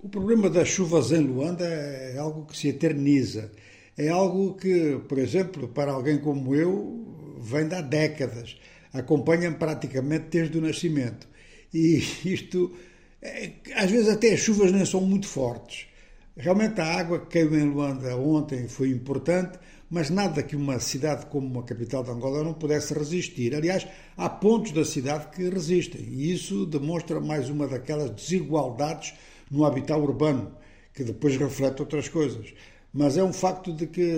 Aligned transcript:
O 0.00 0.08
problema 0.08 0.48
das 0.48 0.68
chuvas 0.68 1.10
em 1.10 1.18
Luanda 1.18 1.64
é 1.64 2.16
algo 2.18 2.46
que 2.46 2.56
se 2.56 2.68
eterniza. 2.68 3.50
É 3.96 4.08
algo 4.08 4.54
que, 4.54 4.96
por 5.08 5.18
exemplo, 5.18 5.66
para 5.66 5.90
alguém 5.90 6.18
como 6.18 6.54
eu, 6.54 7.36
vem 7.40 7.66
de 7.66 7.74
há 7.74 7.80
décadas. 7.80 8.56
Acompanham 8.92 9.54
praticamente 9.54 10.26
desde 10.30 10.56
o 10.56 10.60
nascimento. 10.60 11.26
E 11.74 11.96
isto, 12.24 12.72
é, 13.20 13.50
às 13.74 13.90
vezes 13.90 14.08
até 14.08 14.32
as 14.34 14.38
chuvas 14.38 14.70
nem 14.70 14.84
são 14.84 15.00
muito 15.00 15.26
fortes. 15.26 15.88
Realmente 16.36 16.80
a 16.80 16.96
água 16.96 17.18
que 17.18 17.36
caiu 17.36 17.58
em 17.58 17.68
Luanda 17.68 18.16
ontem 18.16 18.68
foi 18.68 18.90
importante, 18.90 19.58
mas 19.90 20.10
nada 20.10 20.44
que 20.44 20.54
uma 20.54 20.78
cidade 20.78 21.26
como 21.26 21.58
a 21.58 21.64
capital 21.64 22.04
de 22.04 22.10
Angola 22.12 22.44
não 22.44 22.54
pudesse 22.54 22.94
resistir. 22.94 23.52
Aliás, 23.52 23.84
há 24.16 24.28
pontos 24.28 24.70
da 24.70 24.84
cidade 24.84 25.26
que 25.34 25.48
resistem, 25.48 26.02
e 26.02 26.32
isso 26.32 26.64
demonstra 26.66 27.20
mais 27.20 27.50
uma 27.50 27.66
daquelas 27.66 28.10
desigualdades 28.10 29.12
no 29.50 29.64
habitat 29.64 29.98
urbano, 30.00 30.52
que 30.92 31.04
depois 31.04 31.36
reflete 31.36 31.80
outras 31.80 32.08
coisas. 32.08 32.52
Mas 32.92 33.16
é 33.16 33.22
um 33.22 33.32
facto 33.32 33.72
de 33.72 33.86
que 33.86 34.10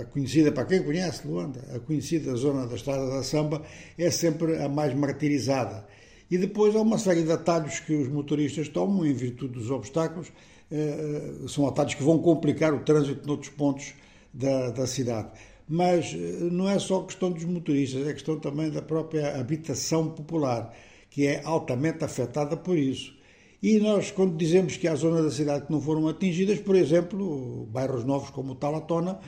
a 0.00 0.04
conhecida, 0.04 0.52
para 0.52 0.66
quem 0.66 0.82
conhece 0.82 1.26
Luanda, 1.26 1.60
a 1.74 1.78
conhecida 1.78 2.34
zona 2.36 2.66
da 2.66 2.74
Estrada 2.76 3.08
da 3.08 3.22
Samba 3.22 3.62
é 3.96 4.10
sempre 4.10 4.62
a 4.62 4.68
mais 4.68 4.94
martirizada. 4.94 5.86
E 6.30 6.38
depois 6.38 6.76
há 6.76 6.80
uma 6.80 6.98
série 6.98 7.22
de 7.22 7.32
atalhos 7.32 7.80
que 7.80 7.94
os 7.94 8.08
motoristas 8.08 8.68
tomam 8.68 9.04
em 9.06 9.12
virtude 9.12 9.54
dos 9.54 9.70
obstáculos, 9.70 10.32
eh, 10.70 11.46
são 11.48 11.66
atalhos 11.66 11.94
que 11.94 12.02
vão 12.02 12.18
complicar 12.18 12.72
o 12.72 12.80
trânsito 12.80 13.26
noutros 13.26 13.50
pontos 13.50 13.92
da, 14.32 14.70
da 14.70 14.86
cidade. 14.86 15.28
Mas 15.68 16.14
eh, 16.14 16.48
não 16.50 16.68
é 16.68 16.78
só 16.78 17.02
questão 17.02 17.30
dos 17.30 17.44
motoristas, 17.44 18.06
é 18.06 18.12
questão 18.12 18.38
também 18.38 18.70
da 18.70 18.80
própria 18.82 19.38
habitação 19.38 20.10
popular, 20.10 20.74
que 21.10 21.26
é 21.26 21.42
altamente 21.44 22.04
afetada 22.04 22.56
por 22.56 22.78
isso. 22.78 23.14
E 23.62 23.78
nós, 23.78 24.10
quando 24.10 24.36
dizemos 24.36 24.76
que 24.76 24.88
há 24.88 24.94
zonas 24.96 25.24
da 25.24 25.30
cidade 25.30 25.66
que 25.66 25.72
não 25.72 25.80
foram 25.80 26.08
atingidas, 26.08 26.58
por 26.58 26.74
exemplo, 26.74 27.68
bairros 27.70 28.04
novos 28.04 28.30
como 28.30 28.52
o 28.52 28.54
Talatona, 28.56 29.20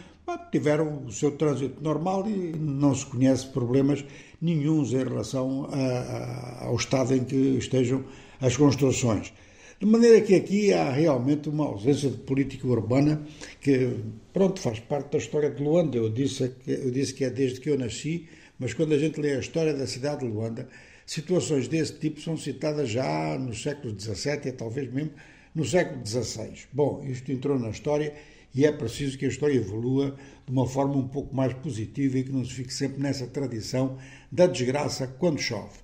tiveram 0.51 1.05
o 1.05 1.13
seu 1.13 1.33
trânsito 1.33 1.81
normal 1.81 2.29
e 2.29 2.53
não 2.59 2.93
se 2.95 3.07
conhece 3.07 3.47
problemas 3.47 4.05
nenhums 4.41 4.93
em 4.93 5.05
relação 5.05 5.69
a, 5.71 5.77
a, 5.77 6.65
ao 6.67 6.75
estado 6.75 7.15
em 7.15 7.23
que 7.23 7.37
estejam 7.37 8.05
as 8.41 8.57
construções. 8.57 9.33
De 9.79 9.87
maneira 9.87 10.21
que 10.21 10.35
aqui 10.35 10.73
há 10.73 10.91
realmente 10.91 11.49
uma 11.49 11.67
ausência 11.67 12.11
de 12.11 12.17
política 12.17 12.67
urbana 12.67 13.23
que, 13.61 13.97
pronto, 14.33 14.59
faz 14.61 14.81
parte 14.81 15.13
da 15.13 15.19
história 15.19 15.51
de 15.51 15.63
Luanda. 15.63 15.97
Eu 15.97 16.09
disse, 16.09 16.53
eu 16.67 16.91
disse 16.91 17.15
que 17.15 17.25
é 17.25 17.31
desde 17.31 17.61
que 17.61 17.71
eu 17.71 17.79
nasci, 17.79 18.27
mas 18.59 18.73
quando 18.73 18.95
a 18.95 18.99
gente 18.99 19.21
lê 19.21 19.37
a 19.37 19.41
história 19.41 19.75
da 19.75 19.87
cidade 19.87 20.27
de 20.27 20.33
Luanda, 20.33 20.69
Situações 21.07 21.69
desse 21.69 21.99
tipo 21.99 22.21
são 22.21 22.37
citadas 22.37 22.89
já 22.89 23.39
no 23.39 23.55
século 23.55 23.99
XVII 23.99 24.47
e 24.47 24.53
talvez 24.53 24.91
mesmo 24.91 25.13
no 25.55 25.65
século 25.65 26.05
XVI. 26.05 26.67
Bom, 26.73 27.05
isto 27.07 27.31
entrou 27.31 27.59
na 27.59 27.69
história 27.69 28.15
e 28.55 28.65
é 28.65 28.73
preciso 28.73 29.19
que 29.19 29.27
a 29.27 29.29
história 29.29 29.55
evolua 29.55 30.17
de 30.47 30.53
uma 30.53 30.67
forma 30.67 30.97
um 30.97 31.07
pouco 31.07 31.35
mais 31.35 31.53
positiva 31.53 32.19
e 32.19 32.25
que 32.25 32.33
não 32.33 32.45
se 32.45 32.55
fique 32.55 32.73
sempre 32.73 33.03
nessa 33.03 33.27
tradição 33.27 33.99
da 34.33 34.47
desgraça 34.47 35.07
quando 35.07 35.41
chove. 35.41 35.79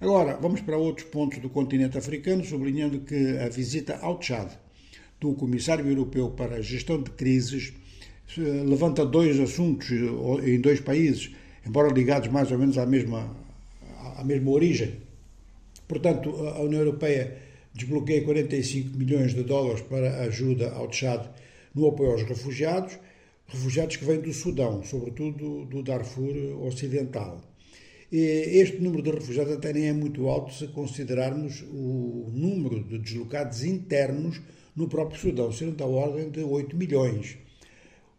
Agora, 0.00 0.36
vamos 0.36 0.60
para 0.60 0.76
outros 0.76 1.06
pontos 1.08 1.38
do 1.38 1.48
continente 1.48 1.96
africano, 1.96 2.44
sublinhando 2.44 3.00
que 3.00 3.38
a 3.38 3.48
visita 3.48 3.96
ao 4.02 4.18
Tchad 4.18 4.50
do 5.20 5.32
Comissário 5.34 5.86
Europeu 5.88 6.30
para 6.30 6.56
a 6.56 6.60
Gestão 6.60 7.02
de 7.02 7.10
Crises 7.12 7.72
eh, 8.36 8.40
levanta 8.40 9.06
dois 9.06 9.38
assuntos 9.40 9.90
eh, 9.90 10.50
em 10.50 10.60
dois 10.60 10.80
países, 10.80 11.34
embora 11.66 11.92
ligados 11.92 12.28
mais 12.28 12.50
ou 12.50 12.58
menos 12.58 12.76
à 12.76 12.84
mesma 12.84 13.45
à 14.16 14.24
mesma 14.24 14.50
origem. 14.50 14.94
Portanto, 15.86 16.30
a 16.48 16.60
União 16.60 16.80
Europeia 16.80 17.36
desbloqueia 17.72 18.24
45 18.24 18.96
milhões 18.96 19.34
de 19.34 19.42
dólares 19.42 19.82
para 19.82 20.22
ajuda 20.22 20.70
ao 20.70 20.88
Tchad 20.88 21.28
no 21.74 21.86
apoio 21.86 22.12
aos 22.12 22.22
refugiados, 22.22 22.98
refugiados 23.46 23.96
que 23.96 24.04
vêm 24.04 24.20
do 24.20 24.32
Sudão, 24.32 24.82
sobretudo 24.82 25.66
do 25.66 25.82
Darfur 25.82 26.34
Ocidental. 26.66 27.40
Este 28.10 28.80
número 28.80 29.02
de 29.02 29.10
refugiados 29.10 29.52
até 29.52 29.72
nem 29.72 29.88
é 29.88 29.92
muito 29.92 30.26
alto 30.28 30.54
se 30.54 30.68
considerarmos 30.68 31.62
o 31.70 32.30
número 32.32 32.82
de 32.82 32.98
deslocados 32.98 33.62
internos 33.62 34.40
no 34.74 34.88
próprio 34.88 35.20
Sudão, 35.20 35.52
sendo 35.52 35.76
da 35.76 35.86
ordem 35.86 36.30
de 36.30 36.40
8 36.40 36.76
milhões. 36.76 37.36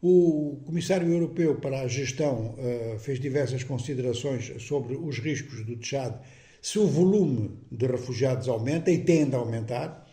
O 0.02 0.62
Comissário 0.64 1.12
Europeu 1.12 1.56
para 1.56 1.82
a 1.82 1.88
Gestão 1.88 2.54
uh, 2.54 3.00
fez 3.00 3.20
diversas 3.20 3.64
considerações 3.64 4.54
sobre 4.62 4.96
os 4.96 5.18
riscos 5.18 5.66
do 5.66 5.76
Tchad 5.78 6.14
se 6.62 6.78
o 6.78 6.86
volume 6.86 7.58
de 7.72 7.88
refugiados 7.88 8.48
aumenta 8.48 8.92
e 8.92 9.00
tende 9.00 9.36
a 9.36 9.40
aumentar, 9.40 10.06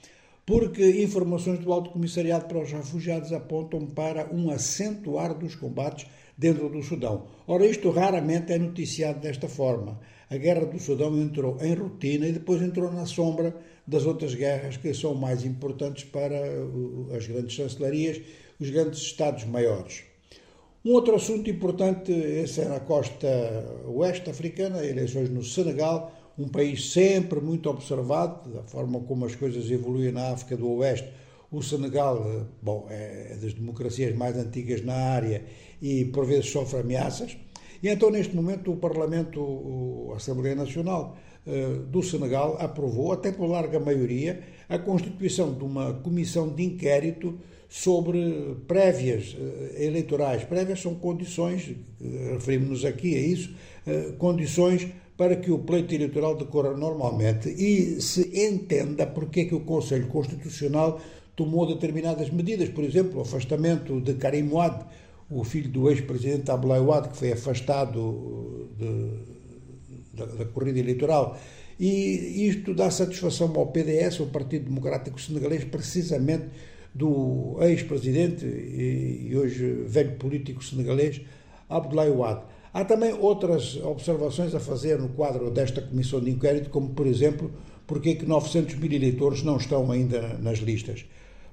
porque 0.47 1.03
informações 1.03 1.59
do 1.59 1.73
Alto 1.73 1.91
Comissariado 1.91 2.47
para 2.47 2.63
os 2.63 2.71
Refugiados 2.71 3.33
apontam 3.33 3.87
para 3.87 4.33
um 4.33 4.51
acentuar 4.51 5.37
dos 5.37 5.55
combates 5.55 6.07
dentro 6.37 6.69
do 6.69 6.83
Sudão. 6.83 7.27
Ora, 7.47 7.67
isto 7.67 7.91
raramente 7.91 8.53
é 8.53 8.59
noticiado 8.59 9.21
desta 9.21 9.49
forma. 9.49 10.01
A 10.31 10.37
guerra 10.37 10.65
do 10.65 10.79
Sudão 10.79 11.21
entrou 11.21 11.59
em 11.61 11.75
rotina 11.75 12.27
e 12.27 12.33
depois 12.33 12.63
entrou 12.63 12.91
na 12.93 13.05
sombra 13.05 13.55
das 13.87 14.07
outras 14.07 14.35
guerras 14.35 14.77
que 14.77 14.93
são 14.95 15.15
mais 15.15 15.45
importantes 15.45 16.05
para 16.05 16.37
as 17.17 17.27
grandes 17.27 17.53
chancelarias 17.53 18.21
os 18.59 18.71
grandes 18.71 19.01
Estados 19.01 19.45
maiores. 19.45 20.05
Um 20.85 20.93
outro 20.93 21.15
assunto 21.15 21.49
importante, 21.49 22.13
esse 22.13 22.61
é 22.61 22.69
na 22.69 22.81
costa 22.81 23.27
oeste 23.87 24.29
africana, 24.29 24.85
eleições 24.85 25.31
no 25.31 25.43
Senegal, 25.43 26.13
um 26.39 26.49
país 26.49 26.93
sempre 26.93 27.41
muito 27.41 27.71
observado, 27.71 28.51
da 28.51 28.63
forma 28.65 29.01
como 29.01 29.25
as 29.25 29.35
coisas 29.35 29.71
evoluem 29.71 30.13
na 30.13 30.33
África 30.33 30.57
do 30.57 30.69
Oeste. 30.69 31.09
O 31.51 31.63
Senegal, 31.63 32.47
bom, 32.61 32.87
é 32.91 33.37
das 33.41 33.55
democracias 33.55 34.15
mais 34.15 34.37
antigas 34.37 34.85
na 34.85 34.95
área 34.95 35.45
e 35.81 36.05
por 36.07 36.27
vezes 36.27 36.51
sofre 36.51 36.81
ameaças. 36.81 37.37
E 37.85 37.89
então, 37.91 38.11
neste 38.11 38.35
momento, 38.35 38.73
o 38.73 38.77
Parlamento, 38.77 40.09
a 40.15 40.17
Assembleia 40.17 40.55
Nacional 40.55 41.19
eh, 41.47 41.81
do 41.91 42.03
Senegal, 42.03 42.57
aprovou, 42.59 43.13
até 43.13 43.31
por 43.31 43.47
larga 43.47 43.79
maioria, 43.79 44.41
a 44.71 44.79
constituição 44.79 45.53
de 45.53 45.63
uma 45.65 45.93
comissão 45.93 46.49
de 46.49 46.65
inquérito 46.65 47.39
sobre 47.69 48.57
prévias 48.67 49.37
eh, 49.39 49.85
eleitorais. 49.85 50.45
Prévias 50.45 50.81
são 50.81 50.95
condições, 50.95 51.73
eh, 52.01 52.33
referimos-nos 52.33 52.87
aqui 52.87 53.17
a 53.17 53.21
isso, 53.21 53.51
condições 54.17 54.89
para 55.15 55.37
que 55.37 55.51
o 55.51 55.59
pleito 55.59 55.95
eleitoral 55.95 56.37
decorra 56.39 56.75
normalmente 56.75 57.51
e 57.51 58.01
se 58.01 58.31
entenda 58.47 59.07
porque 59.07 59.41
é 59.41 59.45
que 59.45 59.55
o 59.55 59.61
Conselho 59.61 60.07
Constitucional 60.07 60.99
tomou 61.37 61.67
determinadas 61.67 62.31
medidas, 62.31 62.71
por 62.71 62.83
exemplo, 62.83 63.19
o 63.19 63.21
afastamento 63.21 64.01
de 64.01 64.15
Karim 64.15 64.45
o 65.31 65.43
filho 65.45 65.71
do 65.71 65.91
ex-presidente 65.91 66.51
Abdoulaye 66.51 66.83
Ouad, 66.83 67.09
que 67.09 67.17
foi 67.17 67.33
afastado 67.33 68.71
de, 68.79 70.17
da, 70.17 70.27
da 70.27 70.45
corrida 70.47 70.79
eleitoral. 70.79 71.39
E 71.79 72.47
isto 72.49 72.73
dá 72.73 72.91
satisfação 72.91 73.53
ao 73.57 73.67
PDS, 73.67 74.21
o 74.21 74.27
Partido 74.27 74.67
Democrático 74.67 75.21
Senegalês, 75.21 75.65
precisamente 75.65 76.47
do 76.95 77.57
ex-presidente 77.61 78.47
e 78.47 79.37
hoje 79.37 79.85
velho 79.87 80.13
político 80.13 80.65
senegalês 80.65 81.21
Abdoulaye 81.69 82.13
Wade. 82.13 82.43
Há 82.73 82.85
também 82.85 83.13
outras 83.13 83.77
observações 83.77 84.55
a 84.55 84.61
fazer 84.61 84.99
no 84.99 85.09
quadro 85.09 85.51
desta 85.51 85.81
comissão 85.83 86.21
de 86.21 86.31
inquérito, 86.31 86.71
como, 86.71 86.91
por 86.91 87.07
exemplo, 87.07 87.53
porque 87.87 88.11
é 88.11 88.15
que 88.15 88.27
900 88.27 88.77
mil 88.77 88.93
eleitores 88.93 89.43
não 89.43 89.57
estão 89.57 89.91
ainda 89.91 90.39
nas 90.39 90.59
listas. 90.59 91.05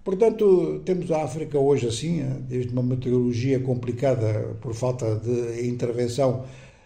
Portanto, 0.04 0.82
temos 0.84 1.12
a 1.12 1.24
África 1.24 1.60
hoje 1.60 1.88
assim, 1.88 2.24
desde 2.48 2.74
uma 2.74 2.82
meteorologia 2.82 3.60
complicada 3.60 4.58
por 4.60 4.74
falta 4.74 5.16
de 5.16 5.68
intervenção 5.68 6.44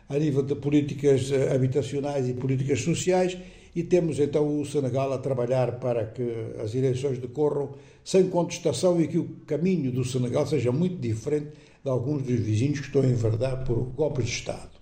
a 0.09 0.19
nível 0.19 0.43
de 0.43 0.53
políticas 0.55 1.31
habitacionais 1.53 2.27
e 2.27 2.33
políticas 2.33 2.81
sociais, 2.81 3.37
e 3.73 3.83
temos 3.83 4.19
então 4.19 4.59
o 4.59 4.65
Senegal 4.65 5.13
a 5.13 5.17
trabalhar 5.17 5.79
para 5.79 6.05
que 6.05 6.23
as 6.61 6.75
eleições 6.75 7.17
decorram 7.17 7.73
sem 8.03 8.29
contestação 8.29 9.01
e 9.01 9.07
que 9.07 9.17
o 9.17 9.29
caminho 9.47 9.91
do 9.91 10.03
Senegal 10.03 10.45
seja 10.45 10.71
muito 10.71 10.97
diferente 10.97 11.51
de 11.83 11.89
alguns 11.89 12.21
dos 12.21 12.39
vizinhos 12.39 12.81
que 12.81 12.87
estão 12.87 13.01
a 13.01 13.05
enverdar 13.05 13.63
por 13.63 13.77
golpes 13.95 14.25
de 14.25 14.31
Estado. 14.31 14.74